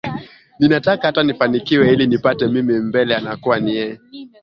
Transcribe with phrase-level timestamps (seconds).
[0.59, 3.99] ninataka hata nifanikiwe ili nipate mimi mbele anakua ni yeye